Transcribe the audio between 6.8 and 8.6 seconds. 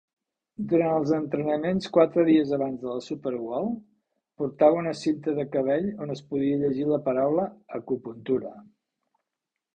la paraula "Acupuntura".